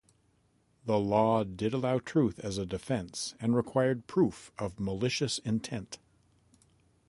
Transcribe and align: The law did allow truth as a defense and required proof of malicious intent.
The 0.85 0.97
law 0.97 1.43
did 1.43 1.75
allow 1.75 1.99
truth 1.99 2.39
as 2.39 2.57
a 2.57 2.65
defense 2.65 3.35
and 3.39 3.55
required 3.55 4.07
proof 4.07 4.51
of 4.57 4.79
malicious 4.79 5.37
intent. 5.37 5.99